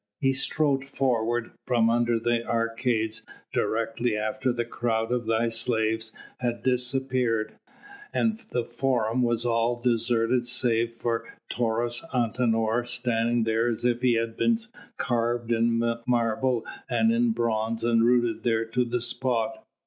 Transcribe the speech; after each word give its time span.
"He 0.19 0.33
strode 0.33 0.83
forward 0.85 1.51
from 1.67 1.87
under 1.91 2.17
the 2.19 2.43
arcades 2.43 3.21
directly 3.53 4.17
after 4.17 4.51
the 4.51 4.65
crowd 4.65 5.11
of 5.11 5.27
thy 5.27 5.49
slaves 5.49 6.11
had 6.39 6.63
disappeared, 6.63 7.59
and 8.11 8.39
the 8.49 8.63
Forum 8.63 9.21
was 9.21 9.45
all 9.45 9.79
deserted 9.79 10.43
save 10.47 10.93
for 10.95 11.31
Taurus 11.49 12.03
Antinor 12.15 12.83
standing 12.83 13.43
there 13.43 13.67
as 13.67 13.85
if 13.85 14.01
he 14.01 14.13
had 14.15 14.35
been 14.35 14.55
carved 14.97 15.51
in 15.51 15.79
marble 16.07 16.65
and 16.89 17.11
in 17.11 17.29
bronze 17.29 17.83
and 17.83 18.03
rooted 18.03 18.41
there 18.41 18.65
to 18.65 18.83
the 18.83 19.01
spot. 19.01 19.63